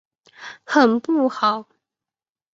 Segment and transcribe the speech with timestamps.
[0.65, 1.67] 很不好！